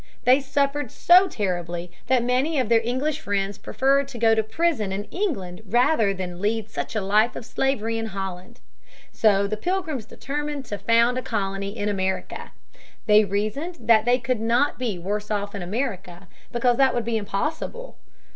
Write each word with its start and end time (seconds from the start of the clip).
They 0.23 0.39
suffered 0.39 0.89
so 0.91 1.27
terribly 1.27 1.91
that 2.07 2.23
many 2.23 2.57
of 2.59 2.69
their 2.69 2.81
English 2.81 3.19
friends 3.19 3.59
preferred 3.59 4.07
to 4.07 4.17
go 4.17 4.33
to 4.33 4.41
prison 4.41 4.91
in 4.91 5.03
England 5.11 5.61
rather 5.63 6.11
than 6.11 6.41
lead 6.41 6.71
such 6.71 6.95
a 6.95 7.01
life 7.01 7.35
of 7.35 7.45
slavery 7.45 7.99
in 7.99 8.07
Holland. 8.07 8.61
So 9.11 9.45
the 9.45 9.57
Pilgrims 9.57 10.05
determined 10.07 10.65
to 10.65 10.79
found 10.79 11.19
a 11.19 11.21
colony 11.21 11.77
in 11.77 11.87
America. 11.87 12.51
They 13.05 13.23
reasoned 13.25 13.77
that 13.81 14.05
they 14.05 14.17
could 14.17 14.39
not 14.39 14.79
be 14.79 14.97
worse 14.97 15.29
off 15.29 15.53
in 15.53 15.61
America, 15.61 16.27
because 16.51 16.77
that 16.77 16.95
would 16.95 17.05
be 17.05 17.15
impossible. 17.17 17.95